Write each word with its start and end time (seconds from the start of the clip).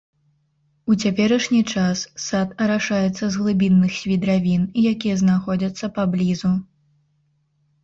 У 0.93 0.95
цяперашні 1.03 1.59
час 1.73 1.97
сад 2.29 2.55
арашаецца 2.65 3.23
з 3.35 3.43
глыбінных 3.43 3.91
свідравін, 4.01 4.67
якія 4.95 5.21
знаходзяцца 5.25 5.85
паблізу. 6.01 6.55